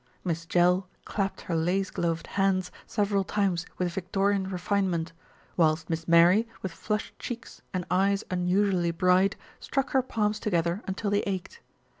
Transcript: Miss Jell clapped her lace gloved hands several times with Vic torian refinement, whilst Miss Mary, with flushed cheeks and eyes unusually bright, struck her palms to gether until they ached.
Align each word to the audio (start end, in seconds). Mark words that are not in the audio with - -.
Miss 0.23 0.47
Jell 0.47 0.89
clapped 1.05 1.41
her 1.41 1.55
lace 1.55 1.91
gloved 1.91 2.25
hands 2.25 2.71
several 2.87 3.23
times 3.23 3.67
with 3.77 3.93
Vic 3.93 4.11
torian 4.11 4.51
refinement, 4.51 5.13
whilst 5.55 5.91
Miss 5.91 6.07
Mary, 6.07 6.47
with 6.63 6.71
flushed 6.71 7.19
cheeks 7.19 7.61
and 7.71 7.85
eyes 7.91 8.23
unusually 8.31 8.89
bright, 8.89 9.35
struck 9.59 9.91
her 9.91 10.01
palms 10.01 10.39
to 10.39 10.49
gether 10.49 10.81
until 10.87 11.11
they 11.11 11.21
ached. 11.27 11.59